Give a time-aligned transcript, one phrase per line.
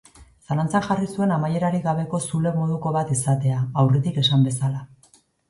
[0.45, 4.85] Zalantzan jarri zuen amaierarik gabeko zulo moduko bat izatea, aurretik esan bezala.